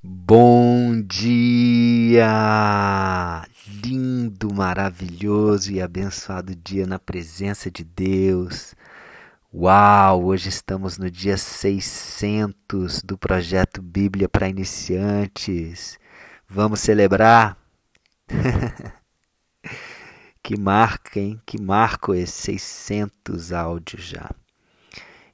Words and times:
Bom 0.00 1.02
dia! 1.02 2.28
Lindo, 3.84 4.54
maravilhoso 4.54 5.72
e 5.72 5.82
abençoado 5.82 6.54
dia 6.54 6.86
na 6.86 7.00
presença 7.00 7.68
de 7.68 7.82
Deus. 7.82 8.76
Uau! 9.52 10.26
Hoje 10.26 10.50
estamos 10.50 10.98
no 10.98 11.10
dia 11.10 11.36
600 11.36 13.02
do 13.02 13.18
projeto 13.18 13.82
Bíblia 13.82 14.28
para 14.28 14.48
Iniciantes. 14.48 15.98
Vamos 16.48 16.78
celebrar? 16.78 17.58
que 20.44 20.56
marca, 20.56 21.18
hein? 21.18 21.42
Que 21.44 21.60
marco 21.60 22.14
esses 22.14 22.62
600 22.62 23.52
áudios 23.52 24.04
já. 24.04 24.30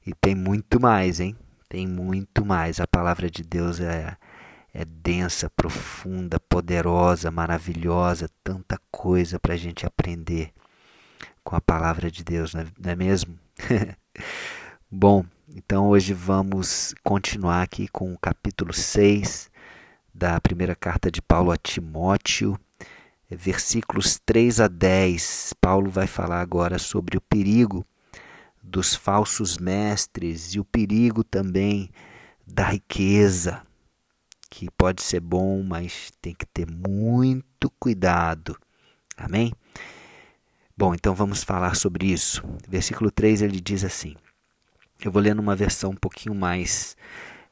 E 0.03 0.11
tem 0.15 0.33
muito 0.33 0.81
mais, 0.81 1.19
hein? 1.19 1.37
Tem 1.69 1.87
muito 1.87 2.43
mais. 2.43 2.79
A 2.79 2.87
palavra 2.87 3.29
de 3.29 3.43
Deus 3.43 3.79
é 3.79 4.17
é 4.77 4.83
densa, 4.83 5.49
profunda, 5.49 6.37
poderosa, 6.37 7.31
maravilhosa, 7.31 8.29
tanta 8.43 8.77
coisa 8.91 9.39
para 9.39 9.53
a 9.53 9.57
gente 9.57 9.85
aprender 9.85 10.51
com 11.45 11.55
a 11.55 11.61
palavra 11.61 12.11
de 12.11 12.25
Deus, 12.25 12.53
não 12.53 12.59
é, 12.59 12.91
é 12.91 12.95
mesmo? 12.95 13.39
Bom, 14.91 15.23
então 15.55 15.87
hoje 15.87 16.13
vamos 16.13 16.93
continuar 17.05 17.61
aqui 17.61 17.87
com 17.87 18.13
o 18.13 18.19
capítulo 18.19 18.73
6 18.73 19.49
da 20.13 20.41
primeira 20.41 20.75
carta 20.75 21.09
de 21.09 21.21
Paulo 21.21 21.51
a 21.51 21.57
Timóteo, 21.57 22.59
versículos 23.29 24.19
3 24.25 24.59
a 24.59 24.67
10. 24.67 25.53
Paulo 25.61 25.89
vai 25.89 26.05
falar 26.05 26.41
agora 26.41 26.77
sobre 26.77 27.17
o 27.17 27.21
perigo 27.21 27.85
dos 28.61 28.93
falsos 28.93 29.57
mestres 29.57 30.53
e 30.53 30.59
o 30.59 30.65
perigo 30.65 31.23
também 31.23 31.89
da 32.45 32.71
riqueza 32.71 33.64
que 34.49 34.69
pode 34.71 35.01
ser 35.01 35.19
bom, 35.19 35.63
mas 35.63 36.11
tem 36.21 36.33
que 36.33 36.45
ter 36.45 36.67
muito 36.69 37.69
cuidado. 37.79 38.57
Amém? 39.17 39.53
Bom, 40.77 40.93
então 40.93 41.15
vamos 41.15 41.43
falar 41.43 41.75
sobre 41.75 42.07
isso. 42.07 42.43
Versículo 42.67 43.09
3 43.11 43.41
ele 43.41 43.59
diz 43.59 43.83
assim: 43.83 44.15
eu 45.03 45.11
vou 45.11 45.21
ler 45.21 45.35
numa 45.35 45.55
versão 45.55 45.91
um 45.91 45.95
pouquinho 45.95 46.35
mais. 46.35 46.95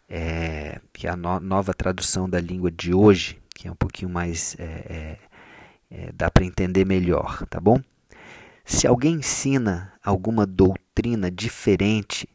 É, 0.10 0.80
que 0.92 1.08
é 1.08 1.10
a 1.10 1.16
no, 1.16 1.40
nova 1.40 1.74
tradução 1.74 2.30
da 2.30 2.40
língua 2.40 2.70
de 2.70 2.94
hoje, 2.94 3.40
que 3.54 3.68
é 3.68 3.72
um 3.72 3.76
pouquinho 3.76 4.10
mais. 4.10 4.56
É, 4.60 4.64
é, 4.64 5.18
é 5.90 6.12
dá 6.14 6.30
para 6.32 6.46
entender 6.46 6.86
melhor, 6.86 7.46
tá 7.48 7.60
bom? 7.60 7.82
Se 8.66 8.88
alguém 8.88 9.16
ensina 9.16 9.94
alguma 10.04 10.46
doutrina 10.46 11.30
diferente 11.30 12.28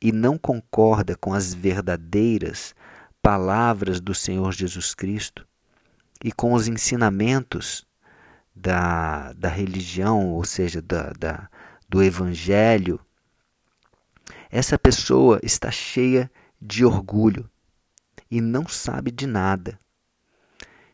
e 0.00 0.12
não 0.12 0.36
concorda 0.36 1.16
com 1.16 1.32
as 1.32 1.54
verdadeiras 1.54 2.74
palavras 3.24 4.02
do 4.02 4.14
Senhor 4.14 4.52
Jesus 4.52 4.94
Cristo 4.94 5.46
e 6.22 6.30
com 6.30 6.52
os 6.52 6.68
ensinamentos 6.68 7.86
da, 8.54 9.32
da 9.32 9.48
religião, 9.48 10.28
ou 10.28 10.44
seja, 10.44 10.82
da, 10.82 11.10
da, 11.18 11.48
do 11.88 12.02
Evangelho, 12.02 13.00
essa 14.50 14.78
pessoa 14.78 15.40
está 15.42 15.70
cheia 15.70 16.30
de 16.60 16.84
orgulho 16.84 17.48
e 18.30 18.42
não 18.42 18.68
sabe 18.68 19.10
de 19.10 19.26
nada. 19.26 19.78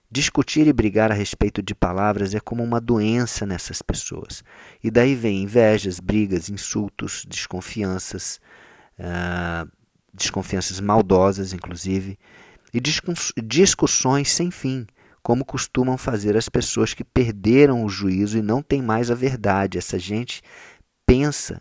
Discutir 0.09 0.69
e 0.69 0.73
brigar 0.73 1.11
a 1.11 1.15
respeito 1.15 1.61
de 1.61 1.75
palavras 1.75 2.33
é 2.33 2.39
como 2.39 2.63
uma 2.63 2.81
doença 2.81 3.45
nessas 3.45 3.83
pessoas. 3.83 4.45
E 4.85 4.89
daí 4.89 5.17
vem 5.17 5.43
invejas, 5.43 5.99
brigas, 5.99 6.49
insultos, 6.49 7.25
desconfianças, 7.29 8.41
uh, 9.01 9.80
desconfianças 10.13 10.81
maldosas, 10.81 11.53
inclusive, 11.53 12.19
e 12.73 12.81
discussões 13.43 14.31
sem 14.31 14.51
fim, 14.51 14.87
como 15.23 15.45
costumam 15.45 15.99
fazer 15.99 16.37
as 16.37 16.49
pessoas 16.49 16.95
que 16.95 17.05
perderam 17.05 17.85
o 17.85 17.89
juízo 17.89 18.39
e 18.39 18.43
não 18.43 18.63
têm 18.63 18.81
mais 18.81 19.11
a 19.11 19.15
verdade. 19.15 19.79
Essa 19.79 19.99
gente 19.99 20.43
pensa 21.05 21.61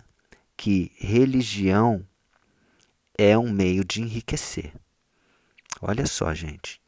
que 0.55 0.91
religião 0.97 2.05
é 3.17 3.37
um 3.37 3.51
meio 3.51 3.83
de 3.83 4.01
enriquecer. 4.01 4.73
Olha 5.81 6.05
só, 6.05 6.33
gente. 6.33 6.78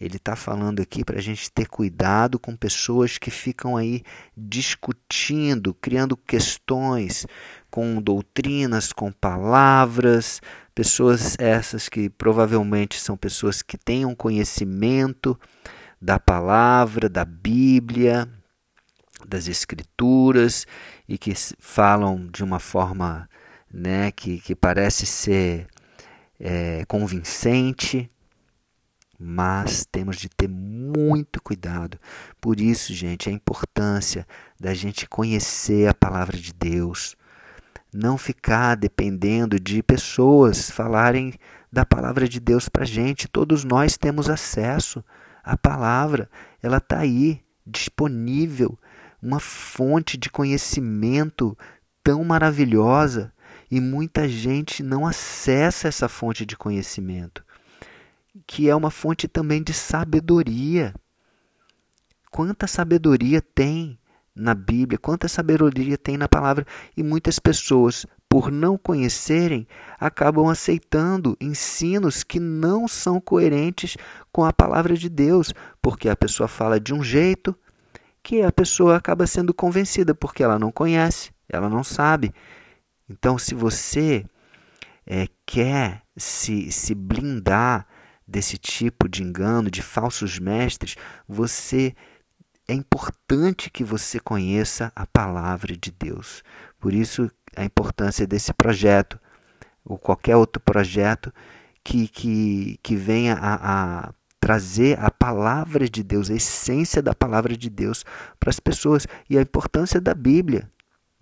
Ele 0.00 0.16
está 0.16 0.34
falando 0.34 0.80
aqui 0.80 1.04
para 1.04 1.18
a 1.18 1.22
gente 1.22 1.50
ter 1.50 1.68
cuidado 1.68 2.38
com 2.38 2.56
pessoas 2.56 3.18
que 3.18 3.30
ficam 3.30 3.76
aí 3.76 4.02
discutindo, 4.34 5.74
criando 5.74 6.16
questões 6.16 7.26
com 7.70 8.00
doutrinas, 8.00 8.92
com 8.92 9.12
palavras, 9.12 10.40
pessoas 10.74 11.36
essas 11.38 11.88
que 11.88 12.08
provavelmente 12.08 12.98
são 12.98 13.16
pessoas 13.16 13.60
que 13.60 13.76
tenham 13.76 14.14
conhecimento 14.14 15.38
da 16.00 16.18
palavra, 16.18 17.06
da 17.06 17.26
Bíblia, 17.26 18.26
das 19.28 19.48
Escrituras 19.48 20.66
e 21.06 21.18
que 21.18 21.34
falam 21.58 22.26
de 22.26 22.42
uma 22.42 22.58
forma 22.58 23.28
né, 23.70 24.10
que, 24.12 24.40
que 24.40 24.54
parece 24.54 25.04
ser 25.04 25.66
é, 26.38 26.84
convincente, 26.86 28.10
mas 29.22 29.84
temos 29.84 30.16
de 30.16 30.30
ter 30.30 30.48
muito 30.48 31.42
cuidado. 31.42 31.98
Por 32.40 32.58
isso, 32.58 32.94
gente, 32.94 33.28
a 33.28 33.32
importância 33.32 34.26
da 34.58 34.72
gente 34.72 35.06
conhecer 35.06 35.86
a 35.86 35.92
palavra 35.92 36.38
de 36.38 36.54
Deus, 36.54 37.14
não 37.92 38.16
ficar 38.16 38.76
dependendo 38.76 39.60
de 39.60 39.82
pessoas 39.82 40.70
falarem 40.70 41.34
da 41.70 41.84
palavra 41.84 42.26
de 42.26 42.40
Deus 42.40 42.66
para 42.66 42.86
gente. 42.86 43.28
Todos 43.28 43.62
nós 43.62 43.98
temos 43.98 44.30
acesso 44.30 45.04
à 45.44 45.54
palavra, 45.54 46.30
ela 46.62 46.78
está 46.78 47.00
aí, 47.00 47.42
disponível, 47.66 48.78
uma 49.22 49.38
fonte 49.38 50.16
de 50.16 50.30
conhecimento 50.30 51.56
tão 52.02 52.24
maravilhosa. 52.24 53.34
E 53.70 53.80
muita 53.80 54.26
gente 54.26 54.82
não 54.82 55.06
acessa 55.06 55.88
essa 55.88 56.08
fonte 56.08 56.46
de 56.46 56.56
conhecimento 56.56 57.44
que 58.46 58.68
é 58.68 58.74
uma 58.74 58.90
fonte 58.90 59.26
também 59.26 59.62
de 59.62 59.72
sabedoria. 59.72 60.94
Quanta 62.30 62.66
sabedoria 62.66 63.42
tem 63.42 63.98
na 64.34 64.54
Bíblia, 64.54 64.98
quanta 64.98 65.28
sabedoria 65.28 65.98
tem 65.98 66.16
na 66.16 66.28
palavra, 66.28 66.64
e 66.96 67.02
muitas 67.02 67.38
pessoas, 67.38 68.06
por 68.28 68.50
não 68.50 68.78
conhecerem, 68.78 69.66
acabam 69.98 70.48
aceitando 70.48 71.36
ensinos 71.40 72.22
que 72.22 72.38
não 72.38 72.86
são 72.86 73.20
coerentes 73.20 73.96
com 74.32 74.44
a 74.44 74.52
palavra 74.52 74.94
de 74.96 75.08
Deus, 75.08 75.52
porque 75.82 76.08
a 76.08 76.16
pessoa 76.16 76.48
fala 76.48 76.78
de 76.78 76.94
um 76.94 77.02
jeito 77.02 77.54
que 78.22 78.42
a 78.42 78.52
pessoa 78.52 78.96
acaba 78.96 79.26
sendo 79.26 79.52
convencida, 79.52 80.14
porque 80.14 80.42
ela 80.42 80.58
não 80.58 80.70
conhece, 80.70 81.32
ela 81.48 81.68
não 81.68 81.82
sabe. 81.82 82.32
Então, 83.08 83.36
se 83.36 83.54
você 83.54 84.24
é, 85.04 85.26
quer 85.44 86.02
se, 86.16 86.70
se 86.70 86.94
blindar 86.94 87.86
desse 88.30 88.56
tipo 88.56 89.08
de 89.08 89.22
engano, 89.22 89.70
de 89.70 89.82
falsos 89.82 90.38
mestres, 90.38 90.96
você 91.28 91.94
é 92.68 92.72
importante 92.72 93.68
que 93.68 93.82
você 93.82 94.20
conheça 94.20 94.92
a 94.94 95.04
palavra 95.04 95.76
de 95.76 95.90
Deus. 95.90 96.42
Por 96.78 96.94
isso 96.94 97.30
a 97.56 97.64
importância 97.64 98.26
desse 98.26 98.52
projeto 98.54 99.18
ou 99.84 99.98
qualquer 99.98 100.36
outro 100.36 100.62
projeto 100.62 101.32
que, 101.82 102.06
que, 102.06 102.78
que 102.82 102.94
venha 102.94 103.34
a, 103.34 104.06
a 104.06 104.14
trazer 104.38 104.98
a 105.00 105.10
palavra 105.10 105.88
de 105.88 106.02
Deus, 106.02 106.30
a 106.30 106.34
essência 106.34 107.02
da 107.02 107.14
palavra 107.14 107.56
de 107.56 107.68
Deus 107.68 108.04
para 108.38 108.50
as 108.50 108.60
pessoas 108.60 109.06
e 109.28 109.36
a 109.36 109.42
importância 109.42 110.00
da 110.00 110.14
Bíblia. 110.14 110.70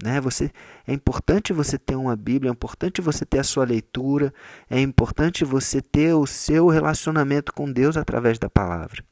Né? 0.02 0.20
Você, 0.20 0.50
é 0.86 0.92
importante 0.92 1.52
você 1.52 1.76
ter 1.76 1.96
uma 1.96 2.14
Bíblia, 2.14 2.50
é 2.50 2.52
importante 2.52 3.00
você 3.00 3.24
ter 3.24 3.40
a 3.40 3.44
sua 3.44 3.64
leitura, 3.64 4.32
é 4.70 4.80
importante 4.80 5.44
você 5.44 5.80
ter 5.80 6.14
o 6.14 6.26
seu 6.26 6.68
relacionamento 6.68 7.52
com 7.52 7.70
Deus 7.70 7.96
através 7.96 8.38
da 8.38 8.48
palavra. 8.48 9.04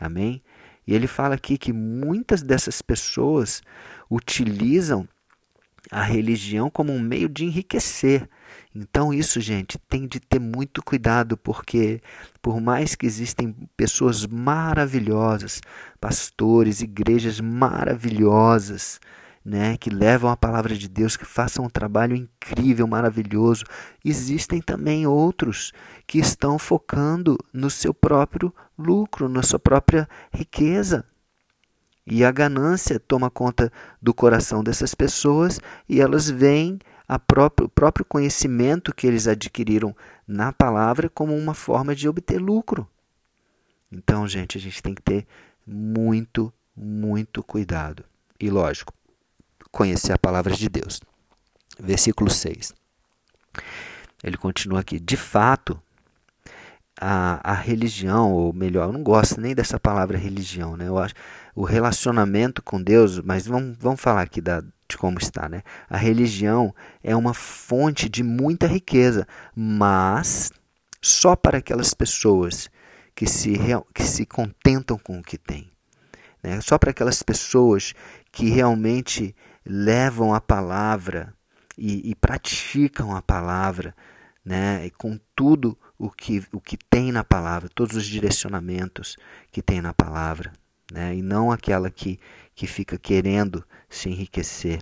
Amém? 0.00 0.42
E 0.86 0.94
ele 0.94 1.06
fala 1.06 1.34
aqui 1.34 1.58
que 1.58 1.72
muitas 1.72 2.42
dessas 2.42 2.80
pessoas 2.80 3.62
utilizam 4.10 5.06
a 5.90 6.02
religião 6.02 6.70
como 6.70 6.92
um 6.92 7.00
meio 7.00 7.28
de 7.28 7.44
enriquecer. 7.44 8.28
Então 8.74 9.12
isso, 9.12 9.40
gente, 9.40 9.78
tem 9.88 10.06
de 10.06 10.20
ter 10.20 10.38
muito 10.38 10.82
cuidado, 10.82 11.36
porque 11.36 12.00
por 12.40 12.60
mais 12.60 12.94
que 12.94 13.06
existem 13.06 13.54
pessoas 13.76 14.26
maravilhosas, 14.26 15.60
pastores, 16.00 16.80
igrejas 16.80 17.40
maravilhosas, 17.40 18.98
né, 19.48 19.78
que 19.78 19.88
levam 19.88 20.30
a 20.30 20.36
palavra 20.36 20.76
de 20.76 20.86
Deus, 20.86 21.16
que 21.16 21.24
façam 21.24 21.64
um 21.64 21.70
trabalho 21.70 22.14
incrível, 22.14 22.86
maravilhoso. 22.86 23.64
Existem 24.04 24.60
também 24.60 25.06
outros 25.06 25.72
que 26.06 26.18
estão 26.18 26.58
focando 26.58 27.38
no 27.50 27.70
seu 27.70 27.94
próprio 27.94 28.54
lucro, 28.78 29.26
na 29.26 29.42
sua 29.42 29.58
própria 29.58 30.06
riqueza. 30.30 31.02
E 32.06 32.22
a 32.26 32.30
ganância 32.30 33.00
toma 33.00 33.30
conta 33.30 33.72
do 34.02 34.12
coração 34.12 34.62
dessas 34.62 34.94
pessoas 34.94 35.58
e 35.88 35.98
elas 35.98 36.28
veem 36.28 36.78
próprio, 37.26 37.68
o 37.68 37.70
próprio 37.70 38.04
conhecimento 38.04 38.94
que 38.94 39.06
eles 39.06 39.26
adquiriram 39.26 39.96
na 40.26 40.52
palavra 40.52 41.08
como 41.08 41.34
uma 41.34 41.54
forma 41.54 41.94
de 41.94 42.06
obter 42.06 42.38
lucro. 42.38 42.86
Então, 43.90 44.28
gente, 44.28 44.58
a 44.58 44.60
gente 44.60 44.82
tem 44.82 44.94
que 44.94 45.00
ter 45.00 45.26
muito, 45.66 46.52
muito 46.76 47.42
cuidado. 47.42 48.04
E 48.38 48.50
lógico, 48.50 48.92
conhecer 49.70 50.12
a 50.12 50.18
palavra 50.18 50.54
de 50.54 50.68
Deus. 50.68 51.00
Versículo 51.78 52.30
6. 52.30 52.72
Ele 54.22 54.36
continua 54.36 54.80
aqui: 54.80 54.98
De 54.98 55.16
fato, 55.16 55.80
a, 57.00 57.52
a 57.52 57.54
religião, 57.54 58.32
ou 58.32 58.52
melhor, 58.52 58.88
eu 58.88 58.92
não 58.92 59.02
gosto 59.02 59.40
nem 59.40 59.54
dessa 59.54 59.78
palavra 59.78 60.18
religião, 60.18 60.76
né? 60.76 60.88
Eu 60.88 60.98
acho 60.98 61.14
o 61.54 61.64
relacionamento 61.64 62.62
com 62.62 62.82
Deus, 62.82 63.20
mas 63.20 63.46
vamos, 63.46 63.76
vamos 63.78 64.00
falar 64.00 64.22
aqui 64.22 64.40
da, 64.40 64.60
de 64.60 64.96
como 64.96 65.18
está, 65.18 65.48
né? 65.48 65.62
A 65.88 65.96
religião 65.96 66.74
é 67.02 67.14
uma 67.14 67.34
fonte 67.34 68.08
de 68.08 68.22
muita 68.22 68.66
riqueza, 68.66 69.26
mas 69.54 70.50
só 71.00 71.36
para 71.36 71.58
aquelas 71.58 71.94
pessoas 71.94 72.68
que 73.14 73.26
se, 73.26 73.54
que 73.94 74.02
se 74.02 74.26
contentam 74.26 74.98
com 74.98 75.18
o 75.18 75.22
que 75.22 75.38
têm. 75.38 75.68
Né? 76.42 76.60
Só 76.60 76.78
para 76.78 76.90
aquelas 76.90 77.22
pessoas 77.22 77.92
que 78.30 78.48
realmente 78.48 79.34
levam 79.68 80.34
a 80.34 80.40
palavra 80.40 81.34
e, 81.76 82.10
e 82.10 82.14
praticam 82.14 83.14
a 83.14 83.20
palavra, 83.20 83.94
né? 84.44 84.86
E 84.86 84.90
com 84.90 85.20
tudo 85.36 85.78
o 85.98 86.10
que, 86.10 86.42
o 86.52 86.60
que 86.60 86.76
tem 86.76 87.12
na 87.12 87.22
palavra, 87.22 87.68
todos 87.68 87.96
os 87.96 88.06
direcionamentos 88.06 89.16
que 89.52 89.60
tem 89.60 89.80
na 89.80 89.92
palavra, 89.92 90.52
né? 90.92 91.14
e 91.14 91.20
não 91.20 91.50
aquela 91.50 91.90
que, 91.90 92.18
que 92.54 92.66
fica 92.66 92.96
querendo 92.96 93.64
se 93.88 94.08
enriquecer. 94.08 94.80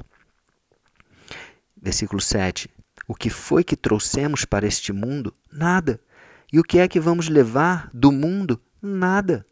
Versículo 1.77 2.21
7. 2.21 2.71
O 3.09 3.15
que 3.15 3.31
foi 3.31 3.65
que 3.65 3.77
trouxemos 3.77 4.45
para 4.45 4.67
este 4.67 4.93
mundo? 4.93 5.35
Nada. 5.51 6.01
E 6.53 6.61
o 6.61 6.65
que 6.65 6.79
é 6.79 6.89
que 6.89 7.01
vamos 7.01 7.29
levar 7.29 7.91
do 7.93 8.13
mundo? 8.13 8.61
Nada. 8.81 9.47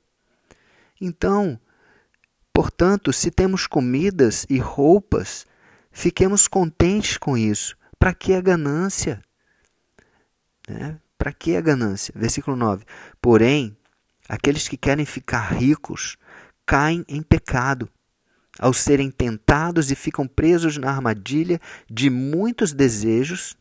Então, 1.01 1.59
portanto, 2.55 3.13
se 3.13 3.31
temos 3.31 3.67
comidas 3.67 4.47
e 4.49 4.59
roupas, 4.59 5.45
fiquemos 5.91 6.49
contentes 6.49 7.19
com 7.19 7.37
isso. 7.37 7.77
Para 7.99 8.15
que 8.15 8.33
a 8.33 8.41
ganância? 8.41 9.21
Né? 10.69 10.99
Para 11.19 11.33
que 11.33 11.57
a 11.57 11.61
ganância? 11.61 12.15
Versículo 12.17 12.57
9. 12.57 12.85
Porém, 13.21 13.77
aqueles 14.29 14.69
que 14.69 14.77
querem 14.77 15.05
ficar 15.05 15.53
ricos 15.53 16.17
caem 16.65 17.05
em 17.09 17.23
pecado, 17.23 17.91
ao 18.59 18.73
serem 18.73 19.11
tentados 19.11 19.91
e 19.91 19.97
ficam 19.97 20.27
presos 20.27 20.79
na 20.79 20.91
armadilha 20.91 21.61
de 21.91 22.09
muitos 22.09 22.73
desejos 22.73 23.57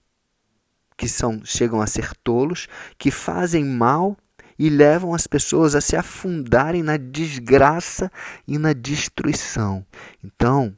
que 0.95 1.07
são 1.09 1.41
chegam 1.43 1.81
a 1.81 1.87
ser 1.87 2.15
tolos, 2.17 2.67
que 2.97 3.09
fazem 3.09 3.65
mal 3.65 4.15
e 4.63 4.69
levam 4.69 5.13
as 5.13 5.27
pessoas 5.27 5.75
a 5.75 5.81
se 5.81 5.93
afundarem 5.93 6.81
na 6.81 6.95
desgraça 6.95 8.09
e 8.47 8.57
na 8.57 8.71
destruição. 8.71 9.85
Então, 10.23 10.73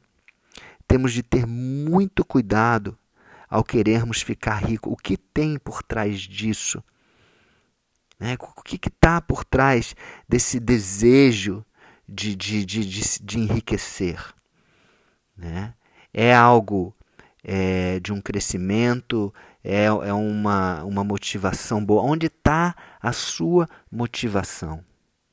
temos 0.88 1.12
de 1.12 1.22
ter 1.22 1.46
muito 1.46 2.24
cuidado 2.24 2.98
ao 3.48 3.62
querermos 3.62 4.22
ficar 4.22 4.56
rico? 4.56 4.90
O 4.90 4.96
que 4.96 5.16
tem 5.16 5.56
por 5.56 5.84
trás 5.84 6.22
disso? 6.22 6.82
Né? 8.18 8.36
O 8.40 8.60
que 8.60 8.80
está 8.88 9.20
por 9.20 9.44
trás 9.44 9.94
desse 10.28 10.58
desejo 10.58 11.64
de, 12.08 12.34
de, 12.34 12.64
de, 12.64 12.84
de, 13.22 13.38
enriquecer? 13.38 14.18
Né? 15.36 15.72
É 16.12 16.34
algo 16.34 16.92
é, 17.44 18.00
de 18.00 18.12
um 18.12 18.20
crescimento, 18.20 19.32
é, 19.62 19.84
é 19.84 20.12
uma, 20.12 20.82
uma 20.82 21.04
motivação 21.04 21.84
boa. 21.84 22.02
Onde 22.02 22.26
está 22.26 22.74
a 23.06 23.12
sua 23.12 23.68
motivação? 23.90 24.82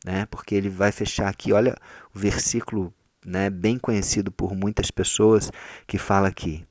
Né? 0.06 0.26
Porque 0.28 0.56
ele 0.56 0.70
vai 0.70 0.92
fechar 0.92 1.30
aqui, 1.30 1.54
olha 1.54 1.76
o 2.14 2.20
versículo 2.20 2.94
né, 3.26 3.50
bem 3.50 3.78
conhecido 3.78 4.32
por 4.32 4.54
muitas 4.54 4.92
pessoas 4.92 5.52
que 5.88 5.98
fala 5.98 6.28
aqui 6.28 6.66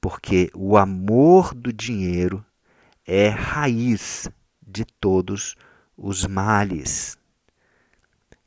porque 0.00 0.50
o 0.54 0.76
amor 0.76 1.54
do 1.54 1.72
dinheiro 1.72 2.44
é 3.06 3.28
raiz 3.28 4.28
de 4.66 4.84
todos 4.84 5.56
os 5.96 6.26
males. 6.26 7.16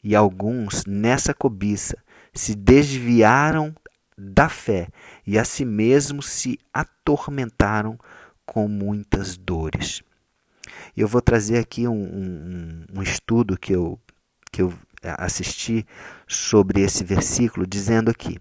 E 0.04 0.16
alguns, 0.16 0.86
nessa 0.86 1.34
cobiça, 1.34 1.98
se 2.34 2.56
desviaram 2.56 3.76
da 4.18 4.50
fé 4.50 4.88
e 5.26 5.38
a 5.38 5.44
si 5.44 5.66
mesmos 5.66 6.28
se 6.28 6.58
atormentaram 6.74 8.00
com 8.46 8.68
muitas 8.68 9.38
dores. 9.38 10.02
Eu 10.96 11.08
vou 11.08 11.22
trazer 11.22 11.58
aqui 11.58 11.88
um, 11.88 11.94
um, 11.94 12.86
um 12.96 13.02
estudo 13.02 13.58
que 13.58 13.74
eu, 13.74 14.00
que 14.52 14.62
eu 14.62 14.74
assisti 15.04 15.86
sobre 16.28 16.82
esse 16.82 17.04
versículo, 17.04 17.66
dizendo 17.66 18.12
aqui: 18.12 18.38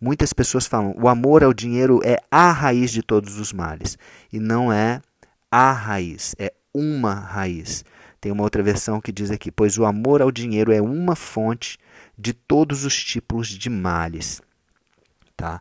Muitas 0.00 0.32
pessoas 0.32 0.66
falam 0.66 0.94
o 0.98 1.08
amor 1.08 1.44
ao 1.44 1.52
dinheiro 1.52 2.00
é 2.04 2.18
a 2.30 2.50
raiz 2.50 2.90
de 2.90 3.02
todos 3.02 3.38
os 3.38 3.52
males. 3.52 3.96
E 4.32 4.40
não 4.40 4.72
é 4.72 5.00
a 5.50 5.72
raiz, 5.72 6.34
é 6.38 6.52
uma 6.74 7.14
raiz. 7.14 7.84
Tem 8.20 8.32
uma 8.32 8.42
outra 8.42 8.62
versão 8.62 9.00
que 9.00 9.12
diz 9.12 9.30
aqui: 9.30 9.50
pois 9.50 9.78
o 9.78 9.84
amor 9.84 10.22
ao 10.22 10.32
dinheiro 10.32 10.72
é 10.72 10.80
uma 10.80 11.14
fonte 11.14 11.78
de 12.18 12.32
todos 12.32 12.84
os 12.84 12.96
tipos 13.02 13.48
de 13.48 13.70
males. 13.70 14.40
Tá? 15.36 15.60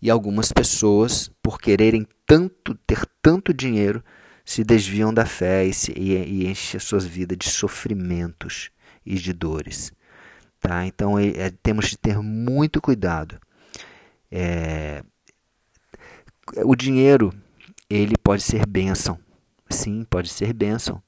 E 0.00 0.10
algumas 0.10 0.50
pessoas, 0.52 1.30
por 1.42 1.60
quererem 1.60 2.06
tanto 2.26 2.74
ter 2.86 3.06
tanto 3.20 3.54
dinheiro, 3.54 4.02
se 4.44 4.64
desviam 4.64 5.12
da 5.12 5.24
fé 5.24 5.64
e, 5.64 5.72
se, 5.72 5.92
e, 5.92 6.14
e 6.14 6.46
enchem 6.46 6.80
suas 6.80 7.04
vidas 7.04 7.38
de 7.38 7.48
sofrimentos 7.48 8.70
e 9.04 9.14
de 9.14 9.32
dores. 9.32 9.92
Tá? 10.60 10.86
Então 10.86 11.18
é, 11.18 11.50
temos 11.62 11.88
de 11.88 11.96
ter 11.96 12.18
muito 12.18 12.80
cuidado 12.80 13.38
é, 14.34 15.04
o 16.64 16.74
dinheiro 16.74 17.30
ele 17.90 18.16
pode 18.16 18.42
ser 18.42 18.64
bênção. 18.66 19.18
Sim, 19.68 20.04
pode 20.08 20.30
ser 20.30 20.54
bênção. 20.54 21.02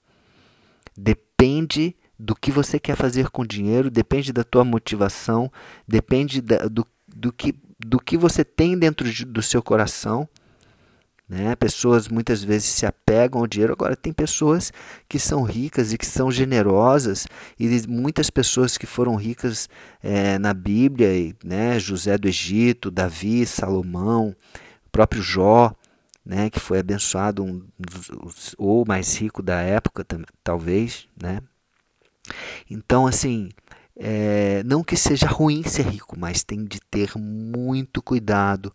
Depende 0.94 1.96
do 2.18 2.34
que 2.36 2.52
você 2.52 2.78
quer 2.78 2.94
fazer 2.94 3.30
com 3.30 3.42
o 3.42 3.46
dinheiro, 3.46 3.90
depende 3.90 4.32
da 4.32 4.44
tua 4.44 4.64
motivação, 4.64 5.50
depende 5.88 6.42
da, 6.42 6.68
do, 6.68 6.86
do, 7.08 7.32
que, 7.32 7.54
do 7.80 7.98
que 7.98 8.18
você 8.18 8.44
tem 8.44 8.78
dentro 8.78 9.10
de, 9.10 9.24
do 9.24 9.42
seu 9.42 9.62
coração 9.62 10.28
né? 11.28 11.56
Pessoas 11.56 12.08
muitas 12.08 12.44
vezes 12.44 12.68
se 12.68 12.86
apegam 12.86 13.40
ao 13.40 13.46
dinheiro. 13.46 13.72
Agora, 13.72 13.96
tem 13.96 14.12
pessoas 14.12 14.72
que 15.08 15.18
são 15.18 15.42
ricas 15.42 15.92
e 15.92 15.98
que 15.98 16.06
são 16.06 16.30
generosas, 16.30 17.26
e 17.58 17.86
muitas 17.88 18.30
pessoas 18.30 18.76
que 18.76 18.86
foram 18.86 19.16
ricas 19.16 19.68
é, 20.02 20.38
na 20.38 20.52
Bíblia, 20.52 21.34
né? 21.44 21.78
José 21.78 22.18
do 22.18 22.28
Egito, 22.28 22.90
Davi, 22.90 23.46
Salomão, 23.46 24.36
o 24.86 24.90
próprio 24.90 25.22
Jó, 25.22 25.74
né? 26.24 26.48
que 26.48 26.58
foi 26.58 26.78
abençoado, 26.78 27.44
um 27.44 27.62
ou 28.56 28.84
mais 28.86 29.16
rico 29.16 29.42
da 29.42 29.60
época, 29.60 30.06
talvez. 30.42 31.06
Né? 31.20 31.40
Então, 32.70 33.06
assim, 33.06 33.50
é, 33.96 34.62
não 34.64 34.82
que 34.82 34.96
seja 34.96 35.26
ruim 35.26 35.62
ser 35.62 35.86
rico, 35.86 36.18
mas 36.18 36.42
tem 36.42 36.64
de 36.64 36.80
ter 36.80 37.16
muito 37.16 38.02
cuidado, 38.02 38.74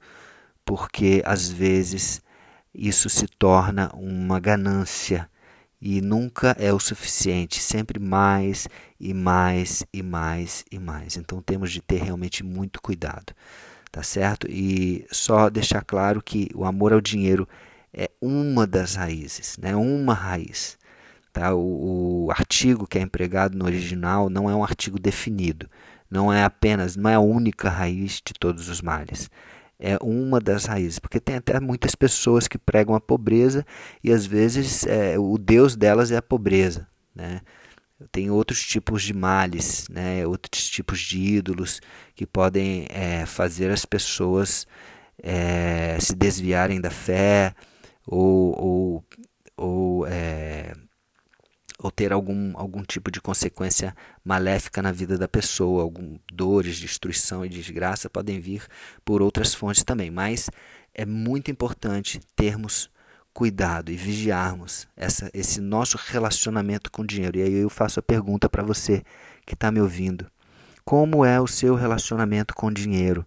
porque 0.63 1.21
às 1.25 1.49
vezes 1.49 2.21
isso 2.73 3.09
se 3.09 3.27
torna 3.27 3.89
uma 3.93 4.39
ganância 4.39 5.29
e 5.81 6.01
nunca 6.01 6.55
é 6.59 6.73
o 6.73 6.79
suficiente, 6.79 7.61
sempre 7.61 7.99
mais 7.99 8.67
e 8.99 9.13
mais 9.13 9.83
e 9.93 10.03
mais 10.03 10.65
e 10.71 10.77
mais. 10.77 11.17
Então 11.17 11.41
temos 11.41 11.71
de 11.71 11.81
ter 11.81 12.01
realmente 12.03 12.43
muito 12.43 12.81
cuidado, 12.81 13.33
tá 13.91 14.03
certo? 14.03 14.47
E 14.49 15.05
só 15.11 15.49
deixar 15.49 15.83
claro 15.83 16.21
que 16.21 16.49
o 16.53 16.65
amor 16.65 16.93
ao 16.93 17.01
dinheiro 17.01 17.47
é 17.93 18.09
uma 18.21 18.67
das 18.67 18.95
raízes, 18.95 19.57
né? 19.57 19.75
Uma 19.75 20.13
raiz. 20.13 20.77
Tá? 21.31 21.53
O, 21.53 22.25
o 22.25 22.31
artigo 22.31 22.87
que 22.87 22.97
é 22.97 23.01
empregado 23.01 23.57
no 23.57 23.65
original 23.65 24.29
não 24.29 24.49
é 24.49 24.55
um 24.55 24.63
artigo 24.63 24.99
definido, 24.99 25.69
não 26.09 26.33
é 26.33 26.43
apenas, 26.43 26.95
não 26.95 27.09
é 27.09 27.15
a 27.15 27.19
única 27.19 27.69
raiz 27.69 28.21
de 28.25 28.33
todos 28.33 28.67
os 28.67 28.81
males 28.81 29.29
é 29.79 29.97
uma 30.01 30.41
das 30.41 30.65
raízes, 30.65 30.99
porque 30.99 31.19
tem 31.19 31.37
até 31.37 31.59
muitas 31.59 31.95
pessoas 31.95 32.47
que 32.47 32.57
pregam 32.57 32.93
a 32.93 32.99
pobreza 32.99 33.65
e 34.03 34.11
às 34.11 34.25
vezes 34.25 34.85
é, 34.85 35.17
o 35.17 35.37
Deus 35.37 35.75
delas 35.75 36.11
é 36.11 36.17
a 36.17 36.21
pobreza, 36.21 36.85
né? 37.15 37.41
Tem 38.11 38.31
outros 38.31 38.61
tipos 38.65 39.03
de 39.03 39.13
males, 39.13 39.87
né? 39.89 40.25
outros 40.25 40.69
tipos 40.69 40.99
de 41.01 41.19
ídolos 41.19 41.81
que 42.15 42.25
podem 42.25 42.87
é, 42.89 43.25
fazer 43.25 43.71
as 43.71 43.83
pessoas 43.83 44.65
é, 45.21 45.97
se 45.99 46.15
desviarem 46.15 46.79
da 46.79 46.89
fé 46.89 47.53
ou, 48.07 48.55
ou, 48.57 49.05
ou 49.57 50.07
é, 50.07 50.73
ou 51.81 51.89
ter 51.89 52.11
algum, 52.11 52.57
algum 52.57 52.83
tipo 52.83 53.09
de 53.09 53.21
consequência 53.21 53.95
maléfica 54.23 54.81
na 54.81 54.91
vida 54.91 55.17
da 55.17 55.27
pessoa, 55.27 55.81
algum 55.81 56.19
dores, 56.31 56.77
destruição 56.77 57.45
e 57.45 57.49
desgraça 57.49 58.09
podem 58.09 58.39
vir 58.39 58.67
por 59.05 59.21
outras 59.21 59.53
fontes 59.53 59.83
também, 59.83 60.11
mas 60.11 60.49
é 60.93 61.05
muito 61.05 61.49
importante 61.49 62.19
termos 62.35 62.89
cuidado 63.33 63.91
e 63.91 63.95
vigiarmos 63.95 64.87
essa, 64.97 65.29
esse 65.33 65.61
nosso 65.61 65.97
relacionamento 65.97 66.91
com 66.91 67.03
o 67.03 67.07
dinheiro. 67.07 67.37
E 67.37 67.43
aí 67.43 67.53
eu 67.53 67.69
faço 67.69 67.99
a 67.99 68.03
pergunta 68.03 68.49
para 68.49 68.63
você 68.63 69.01
que 69.45 69.53
está 69.53 69.71
me 69.71 69.79
ouvindo: 69.79 70.29
como 70.83 71.23
é 71.23 71.39
o 71.39 71.47
seu 71.47 71.75
relacionamento 71.75 72.53
com 72.53 72.67
o 72.67 72.73
dinheiro? 72.73 73.25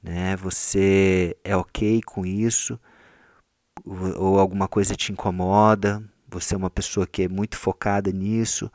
Né? 0.00 0.36
Você 0.36 1.36
é 1.42 1.56
ok 1.56 2.00
com 2.02 2.24
isso? 2.24 2.78
Ou 3.84 4.38
alguma 4.38 4.68
coisa 4.68 4.94
te 4.94 5.10
incomoda? 5.10 6.00
Você 6.30 6.54
é 6.54 6.58
uma 6.58 6.70
pessoa 6.70 7.06
que 7.06 7.22
é 7.22 7.28
muito 7.28 7.56
focada 7.56 8.12
nisso? 8.12 8.70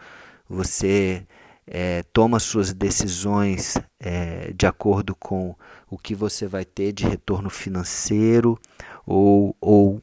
Você 0.49 1.25
é, 1.67 2.03
toma 2.11 2.39
suas 2.39 2.73
decisões 2.73 3.77
é, 3.99 4.51
de 4.53 4.65
acordo 4.65 5.15
com 5.15 5.55
o 5.89 5.97
que 5.97 6.15
você 6.15 6.47
vai 6.47 6.65
ter 6.65 6.91
de 6.91 7.05
retorno 7.05 7.49
financeiro 7.49 8.59
ou, 9.05 9.55
ou, 9.61 10.01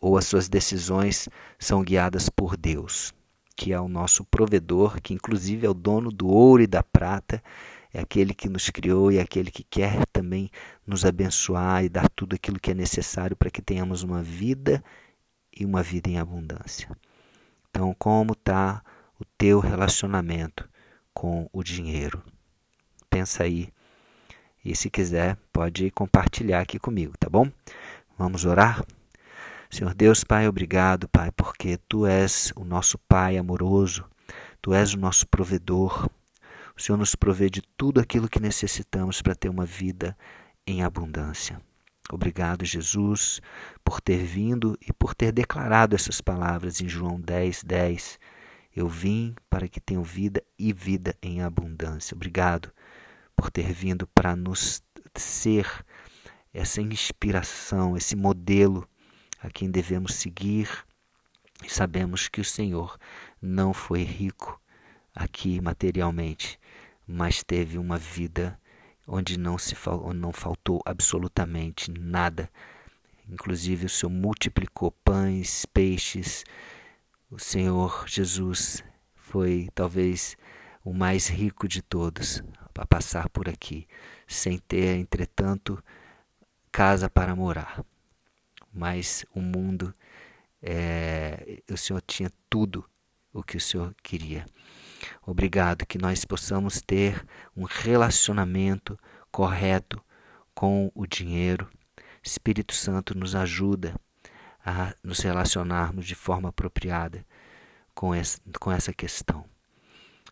ou 0.00 0.16
as 0.16 0.26
suas 0.26 0.48
decisões 0.48 1.28
são 1.58 1.82
guiadas 1.82 2.28
por 2.28 2.56
Deus, 2.56 3.12
que 3.56 3.72
é 3.72 3.80
o 3.80 3.88
nosso 3.88 4.24
provedor, 4.24 5.00
que 5.00 5.14
inclusive 5.14 5.66
é 5.66 5.70
o 5.70 5.74
dono 5.74 6.10
do 6.10 6.28
ouro 6.28 6.62
e 6.62 6.66
da 6.66 6.82
prata, 6.82 7.42
é 7.92 8.00
aquele 8.00 8.32
que 8.34 8.48
nos 8.48 8.70
criou 8.70 9.10
e 9.10 9.18
é 9.18 9.22
aquele 9.22 9.50
que 9.50 9.64
quer 9.64 10.06
também 10.12 10.48
nos 10.86 11.04
abençoar 11.04 11.84
e 11.84 11.88
dar 11.88 12.08
tudo 12.10 12.36
aquilo 12.36 12.60
que 12.60 12.70
é 12.70 12.74
necessário 12.74 13.36
para 13.36 13.50
que 13.50 13.60
tenhamos 13.60 14.02
uma 14.04 14.22
vida 14.22 14.82
e 15.56 15.64
uma 15.64 15.82
vida 15.82 16.08
em 16.08 16.18
abundância. 16.18 16.88
Então, 17.70 17.94
como 17.98 18.32
está 18.32 18.82
o 19.18 19.24
teu 19.36 19.60
relacionamento 19.60 20.68
com 21.12 21.48
o 21.52 21.62
dinheiro. 21.62 22.22
Pensa 23.10 23.44
aí. 23.44 23.68
E 24.64 24.74
se 24.74 24.88
quiser, 24.90 25.36
pode 25.52 25.90
compartilhar 25.90 26.60
aqui 26.60 26.78
comigo, 26.78 27.14
tá 27.18 27.28
bom? 27.28 27.50
Vamos 28.18 28.44
orar? 28.44 28.84
Senhor 29.70 29.94
Deus, 29.94 30.24
Pai, 30.24 30.48
obrigado, 30.48 31.08
Pai, 31.08 31.30
porque 31.30 31.78
Tu 31.88 32.06
és 32.06 32.52
o 32.56 32.64
nosso 32.64 32.98
Pai 32.98 33.36
amoroso, 33.36 34.04
Tu 34.60 34.74
és 34.74 34.94
o 34.94 34.98
nosso 34.98 35.26
provedor. 35.28 36.08
O 36.76 36.80
Senhor 36.80 36.98
nos 36.98 37.14
provê 37.14 37.48
de 37.48 37.62
tudo 37.76 38.00
aquilo 38.00 38.28
que 38.28 38.40
necessitamos 38.40 39.22
para 39.22 39.34
ter 39.34 39.48
uma 39.48 39.66
vida 39.66 40.16
em 40.66 40.82
abundância. 40.82 41.60
Obrigado, 42.14 42.64
Jesus, 42.64 43.40
por 43.84 44.00
ter 44.00 44.24
vindo 44.24 44.76
e 44.80 44.92
por 44.92 45.14
ter 45.14 45.32
declarado 45.32 45.94
essas 45.94 46.20
palavras 46.20 46.80
em 46.80 46.88
João 46.88 47.20
10, 47.20 47.64
10 47.64 48.18
eu 48.74 48.88
vim 48.88 49.34
para 49.48 49.68
que 49.68 49.80
tenham 49.80 50.02
vida 50.02 50.42
e 50.58 50.72
vida 50.72 51.16
em 51.20 51.42
abundância. 51.42 52.14
Obrigado 52.14 52.72
por 53.34 53.50
ter 53.50 53.72
vindo 53.72 54.06
para 54.06 54.36
nos 54.36 54.82
ser 55.16 55.66
essa 56.52 56.80
inspiração, 56.80 57.96
esse 57.96 58.14
modelo 58.14 58.88
a 59.40 59.50
quem 59.50 59.70
devemos 59.70 60.14
seguir. 60.14 60.68
E 61.64 61.68
sabemos 61.68 62.28
que 62.28 62.40
o 62.40 62.44
Senhor 62.44 62.96
não 63.42 63.74
foi 63.74 64.02
rico 64.02 64.60
aqui 65.14 65.60
materialmente, 65.60 66.58
mas 67.06 67.42
teve 67.42 67.76
uma 67.76 67.98
vida 67.98 68.58
onde 69.12 69.36
não 69.36 69.58
se 69.58 69.74
não 70.14 70.32
faltou 70.32 70.80
absolutamente 70.86 71.90
nada. 71.90 72.48
Inclusive 73.28 73.86
o 73.86 73.88
Senhor 73.88 74.10
multiplicou 74.10 74.92
pães, 75.04 75.66
peixes, 75.66 76.44
o 77.28 77.38
Senhor 77.38 78.04
Jesus 78.06 78.84
foi 79.16 79.68
talvez 79.74 80.36
o 80.84 80.92
mais 80.92 81.28
rico 81.28 81.66
de 81.66 81.82
todos 81.82 82.42
a 82.74 82.86
passar 82.86 83.28
por 83.28 83.48
aqui, 83.48 83.86
sem 84.26 84.58
ter, 84.58 84.96
entretanto, 84.96 85.82
casa 86.72 87.10
para 87.10 87.34
morar. 87.34 87.84
Mas 88.72 89.26
o 89.34 89.40
mundo, 89.40 89.92
é, 90.62 91.62
o 91.70 91.76
Senhor 91.76 92.00
tinha 92.00 92.30
tudo 92.48 92.88
o 93.32 93.42
que 93.42 93.56
o 93.56 93.60
Senhor 93.60 93.94
queria. 94.02 94.46
Obrigado 95.26 95.86
que 95.86 95.98
nós 95.98 96.24
possamos 96.24 96.80
ter 96.80 97.24
um 97.56 97.64
relacionamento 97.64 98.98
correto 99.30 100.02
com 100.54 100.90
o 100.94 101.06
dinheiro. 101.06 101.68
Espírito 102.22 102.74
Santo 102.74 103.16
nos 103.16 103.34
ajuda 103.34 103.94
a 104.64 104.94
nos 105.02 105.20
relacionarmos 105.20 106.06
de 106.06 106.14
forma 106.14 106.50
apropriada 106.50 107.24
com 107.94 108.14
essa, 108.14 108.40
com 108.58 108.70
essa 108.70 108.92
questão. 108.92 109.44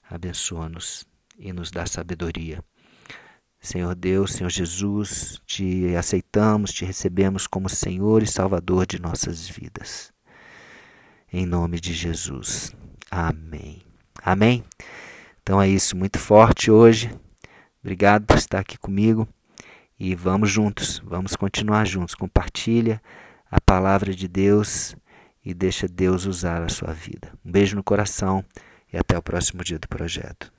Abençoa-nos 0.09 1.07
e 1.39 1.53
nos 1.53 1.71
dá 1.71 1.87
sabedoria. 1.87 2.63
Senhor 3.61 3.95
Deus, 3.95 4.33
Senhor 4.33 4.51
Jesus, 4.51 5.41
te 5.45 5.95
aceitamos, 5.97 6.73
te 6.73 6.85
recebemos 6.85 7.47
como 7.47 7.69
Senhor 7.69 8.23
e 8.23 8.27
Salvador 8.27 8.87
de 8.87 9.01
nossas 9.01 9.49
vidas. 9.49 10.13
Em 11.33 11.45
nome 11.45 11.81
de 11.81 11.93
Jesus. 11.93 12.75
Amém. 13.11 13.88
Amém. 14.23 14.65
Então 15.43 15.61
é 15.61 15.69
isso, 15.69 15.97
muito 15.97 16.19
forte 16.19 16.71
hoje. 16.71 17.11
Obrigado 17.83 18.27
por 18.27 18.37
estar 18.37 18.59
aqui 18.59 18.77
comigo 18.77 19.27
e 19.99 20.15
vamos 20.15 20.51
juntos, 20.51 21.01
vamos 21.05 21.37
continuar 21.37 21.87
juntos. 21.87 22.15
Compartilha 22.15 23.01
a 23.51 23.61
palavra 23.61 24.15
de 24.15 24.29
Deus 24.29 24.95
e 25.45 25.55
deixa 25.55 25.89
Deus 25.89 26.27
usar 26.27 26.63
a 26.63 26.69
sua 26.69 26.93
vida. 26.93 27.33
Um 27.45 27.51
beijo 27.51 27.77
no 27.77 27.83
coração 27.83 28.45
e 28.93 28.97
até 28.99 29.17
o 29.17 29.23
próximo 29.23 29.65
dia 29.65 29.79
do 29.79 29.89
projeto. 29.89 30.53